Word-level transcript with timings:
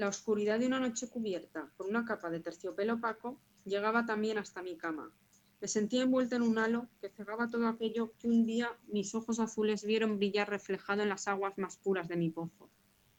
La 0.00 0.08
oscuridad 0.08 0.58
de 0.58 0.66
una 0.66 0.80
noche 0.80 1.10
cubierta 1.10 1.70
por 1.76 1.86
una 1.86 2.06
capa 2.06 2.30
de 2.30 2.40
terciopelo 2.40 2.94
opaco 2.94 3.38
llegaba 3.66 4.06
también 4.06 4.38
hasta 4.38 4.62
mi 4.62 4.78
cama. 4.78 5.12
Me 5.60 5.68
sentía 5.68 6.04
envuelta 6.04 6.36
en 6.36 6.42
un 6.42 6.56
halo 6.56 6.88
que 7.02 7.10
cegaba 7.10 7.50
todo 7.50 7.68
aquello 7.68 8.14
que 8.18 8.26
un 8.26 8.46
día 8.46 8.70
mis 8.88 9.14
ojos 9.14 9.40
azules 9.40 9.84
vieron 9.84 10.16
brillar 10.16 10.48
reflejado 10.48 11.02
en 11.02 11.10
las 11.10 11.28
aguas 11.28 11.58
más 11.58 11.76
puras 11.76 12.08
de 12.08 12.16
mi 12.16 12.30
pozo, 12.30 12.70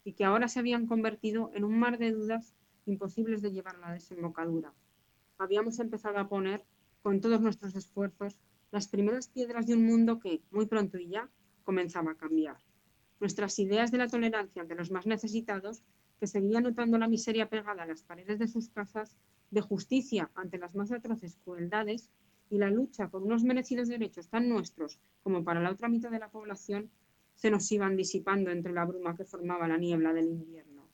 y 0.02 0.14
que 0.14 0.24
ahora 0.24 0.48
se 0.48 0.58
habían 0.58 0.88
convertido 0.88 1.52
en 1.54 1.62
un 1.62 1.78
mar 1.78 1.98
de 1.98 2.10
dudas 2.10 2.52
imposibles 2.84 3.42
de 3.42 3.52
llevar 3.52 3.76
a 3.76 3.86
la 3.86 3.92
desembocadura. 3.92 4.74
Habíamos 5.38 5.78
empezado 5.78 6.18
a 6.18 6.28
poner, 6.28 6.64
con 7.00 7.20
todos 7.20 7.40
nuestros 7.40 7.76
esfuerzos, 7.76 8.40
las 8.72 8.88
primeras 8.88 9.28
piedras 9.28 9.68
de 9.68 9.74
un 9.74 9.86
mundo 9.86 10.18
que, 10.18 10.42
muy 10.50 10.66
pronto 10.66 10.98
y 10.98 11.10
ya, 11.10 11.30
comenzaba 11.62 12.10
a 12.10 12.16
cambiar. 12.16 12.56
Nuestras 13.20 13.56
ideas 13.60 13.92
de 13.92 13.98
la 13.98 14.08
tolerancia 14.08 14.62
ante 14.62 14.74
los 14.74 14.90
más 14.90 15.06
necesitados 15.06 15.84
que 16.22 16.28
seguía 16.28 16.60
notando 16.60 16.98
la 16.98 17.08
miseria 17.08 17.48
pegada 17.48 17.82
a 17.82 17.86
las 17.86 18.04
paredes 18.04 18.38
de 18.38 18.46
sus 18.46 18.68
casas, 18.68 19.16
de 19.50 19.60
justicia 19.60 20.30
ante 20.36 20.56
las 20.56 20.72
más 20.76 20.92
atroces 20.92 21.36
crueldades 21.44 22.10
y 22.48 22.58
la 22.58 22.70
lucha 22.70 23.08
por 23.08 23.24
unos 23.24 23.42
merecidos 23.42 23.88
derechos 23.88 24.28
tan 24.28 24.48
nuestros 24.48 25.00
como 25.24 25.42
para 25.42 25.60
la 25.60 25.72
otra 25.72 25.88
mitad 25.88 26.12
de 26.12 26.20
la 26.20 26.30
población, 26.30 26.92
se 27.34 27.50
nos 27.50 27.72
iban 27.72 27.96
disipando 27.96 28.52
entre 28.52 28.72
la 28.72 28.84
bruma 28.84 29.16
que 29.16 29.24
formaba 29.24 29.66
la 29.66 29.78
niebla 29.78 30.12
del 30.12 30.28
invierno. 30.28 30.86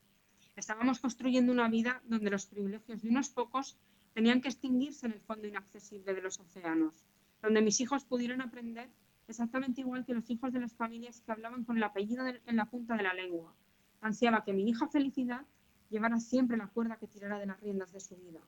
Estábamos 0.56 0.98
construyendo 0.98 1.52
una 1.52 1.68
vida 1.68 2.01
donde 2.06 2.30
los 2.30 2.46
privilegios 2.46 3.02
de 3.02 3.10
unos 3.10 3.29
pocos 3.29 3.76
tenían 4.15 4.40
que 4.40 4.48
extinguirse 4.48 5.04
en 5.04 5.12
el 5.12 5.20
fondo 5.20 5.46
inaccesible 5.46 6.15
de 6.15 6.23
los 6.23 6.40
océanos, 6.40 7.04
donde 7.42 7.60
mis 7.60 7.82
hijos 7.82 8.06
pudieran 8.06 8.40
aprender 8.40 8.88
exactamente 9.29 9.82
igual 9.82 10.06
que 10.06 10.15
los 10.15 10.30
hijos 10.30 10.54
de 10.54 10.60
las 10.60 10.73
familias 10.73 11.20
que 11.20 11.32
hablaban 11.32 11.65
con 11.65 11.76
el 11.76 11.82
apellido 11.82 12.24
en 12.26 12.56
la 12.56 12.65
punta 12.65 12.96
de 12.96 13.02
la 13.02 13.12
lengua, 13.12 13.54
Ansiaba 14.01 14.45
que 14.45 14.52
mi 14.52 14.69
hija 14.69 14.88
Felicidad 14.88 15.45
llevara 15.91 16.20
siempre 16.20 16.57
la 16.57 16.69
cuerda 16.69 16.97
que 16.97 17.07
tirara 17.07 17.38
de 17.38 17.47
las 17.47 17.61
riendas 17.61 17.93
de 17.93 18.01
su 18.01 18.16
vida, 18.16 18.41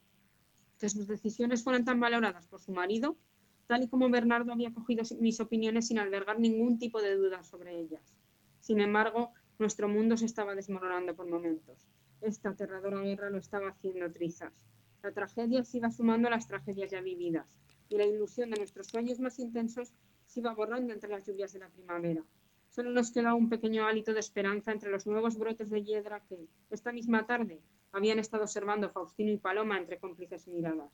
que 0.79 0.89
sus 0.89 1.07
decisiones 1.07 1.65
fueran 1.65 1.85
tan 1.85 1.99
valoradas 2.01 2.47
por 2.47 2.61
su 2.61 2.73
marido, 2.73 3.17
tal 3.67 3.83
y 3.83 3.89
como 3.89 4.11
Bernardo 4.11 4.53
había 4.53 4.73
cogido 4.73 5.03
mis 5.21 5.41
opiniones 5.41 5.89
sin 5.89 5.99
albergar 5.99 6.39
ningún 6.39 6.79
tipo 6.79 7.01
de 7.01 7.15
duda 7.15 7.43
sobre 7.43 7.79
ellas. 7.79 8.17
Sin 8.61 8.81
embargo, 8.81 9.33
nuestro 9.59 9.89
mundo 9.89 10.17
se 10.17 10.27
estaba 10.27 10.55
desmoronando 10.55 11.15
por 11.15 11.29
momentos. 11.29 11.87
Esta 12.21 12.51
aterradora 12.51 13.01
guerra 13.01 13.31
lo 13.31 13.39
estaba 13.39 13.71
haciendo 13.71 14.11
trizas. 14.13 14.53
La 15.03 15.13
tragedia 15.13 15.65
se 15.65 15.79
iba 15.79 15.91
sumando 15.91 16.29
a 16.29 16.31
las 16.31 16.47
tragedias 16.47 16.91
ya 16.91 17.01
vividas, 17.01 17.47
y 17.89 17.97
la 17.97 18.05
ilusión 18.05 18.51
de 18.51 18.59
nuestros 18.59 18.87
sueños 18.89 19.19
más 19.19 19.39
intensos 19.39 19.93
se 20.27 20.41
iba 20.41 20.55
borrando 20.55 20.93
entre 20.93 21.11
las 21.11 21.27
lluvias 21.27 21.53
de 21.53 21.59
la 21.59 21.69
primavera. 21.69 22.23
Solo 22.71 22.91
nos 22.91 23.11
quedaba 23.11 23.35
un 23.35 23.49
pequeño 23.49 23.85
hálito 23.85 24.15
de 24.15 24.21
esperanza 24.21 24.71
entre 24.71 24.93
los 24.93 25.05
nuevos 25.05 25.37
brotes 25.37 25.71
de 25.71 25.83
hiedra 25.83 26.21
que, 26.29 26.47
esta 26.71 26.93
misma 26.93 27.27
tarde, 27.27 27.61
habían 27.91 28.21
estado 28.21 28.45
observando 28.45 28.91
Faustino 28.91 29.33
y 29.33 29.39
Paloma 29.39 29.77
entre 29.77 29.99
cómplices 29.99 30.47
miradas. 30.47 30.93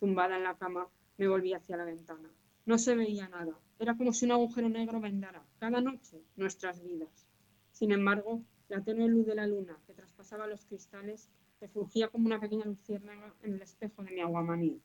Tumbada 0.00 0.38
en 0.38 0.44
la 0.44 0.56
cama, 0.56 0.88
me 1.18 1.28
volví 1.28 1.52
hacia 1.52 1.76
la 1.76 1.84
ventana. 1.84 2.30
No 2.64 2.78
se 2.78 2.96
veía 2.96 3.28
nada. 3.28 3.60
Era 3.78 3.94
como 3.98 4.14
si 4.14 4.24
un 4.24 4.32
agujero 4.32 4.70
negro 4.70 4.98
vendara, 4.98 5.44
cada 5.58 5.82
noche, 5.82 6.22
nuestras 6.34 6.82
vidas. 6.82 7.28
Sin 7.72 7.92
embargo, 7.92 8.42
la 8.68 8.82
tenue 8.82 9.06
luz 9.06 9.26
de 9.26 9.34
la 9.34 9.46
luna, 9.46 9.78
que 9.86 9.92
traspasaba 9.92 10.46
los 10.46 10.64
cristales, 10.64 11.28
refugía 11.60 12.08
como 12.08 12.24
una 12.24 12.40
pequeña 12.40 12.64
luciérnaga 12.64 13.34
en 13.42 13.52
el 13.52 13.60
espejo 13.60 14.02
de 14.02 14.12
mi 14.12 14.20
aguamanil. 14.20 14.80